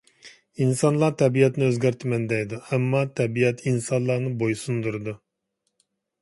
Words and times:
ئىنسانلار 0.63 1.11
تەبىئەتنى 1.21 1.67
ئۆزگەرتىمەن 1.67 2.25
دەيدۇ، 2.31 2.59
ئەمما 2.69 3.03
تەبىئەت 3.21 3.63
ئىنسانلارنى 3.73 4.33
بويسۇندۇرىدۇ. 4.41 5.15